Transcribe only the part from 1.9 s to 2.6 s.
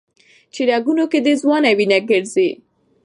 ګرځي